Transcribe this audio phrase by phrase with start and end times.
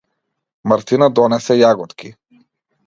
[0.71, 2.15] Мартина донесе јаготки.